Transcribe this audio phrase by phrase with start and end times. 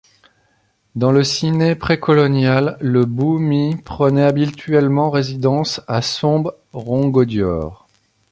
[0.95, 7.87] Dans le Siné précolonial, le Buumi prenait habituellement résidence à Somb Rongodior.